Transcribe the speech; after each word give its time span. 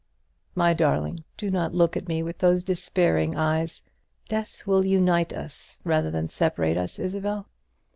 My 0.55 0.73
darling, 0.73 1.25
do 1.37 1.51
not 1.51 1.75
look 1.75 1.95
at 1.95 2.07
me 2.07 2.23
with 2.23 2.39
those 2.39 2.63
despairing 2.63 3.35
eyes; 3.35 3.83
death 4.27 4.65
will 4.65 4.83
unite 4.83 5.31
us 5.31 5.77
rather 5.83 6.09
than 6.09 6.27
separate 6.27 6.75
us, 6.75 6.97
Isabel. 6.97 7.47